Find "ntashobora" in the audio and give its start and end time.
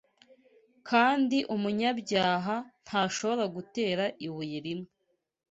2.83-3.45